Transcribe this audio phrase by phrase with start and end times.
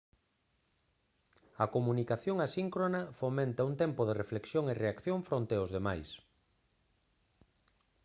[1.63, 6.09] a comunicación asíncrona fomenta un tempo de reflexión e reacción fronte aos demais